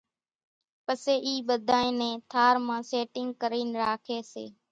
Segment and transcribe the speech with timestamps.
[0.85, 4.45] پسي اِي ٻڌانئين نين ٿار مان سيٽيگ ڪرين راکي سي۔